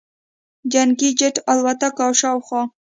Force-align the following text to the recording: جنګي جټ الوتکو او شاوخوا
جنګي 0.71 1.09
جټ 1.19 1.35
الوتکو 1.51 2.01
او 2.05 2.11
شاوخوا 2.21 2.61